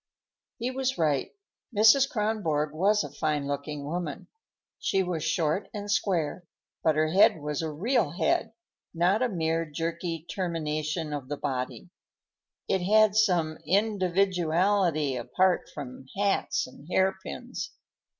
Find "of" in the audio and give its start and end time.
11.13-11.29